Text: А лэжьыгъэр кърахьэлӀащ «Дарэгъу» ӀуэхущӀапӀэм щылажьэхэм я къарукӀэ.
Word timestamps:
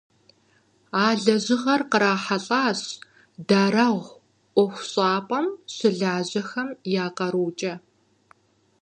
А 1.03 1.05
лэжьыгъэр 1.23 1.81
кърахьэлӀащ 1.91 2.81
«Дарэгъу» 3.47 4.15
ӀуэхущӀапӀэм 4.55 5.47
щылажьэхэм 5.73 6.69
я 7.03 7.07
къарукӀэ. 7.17 7.73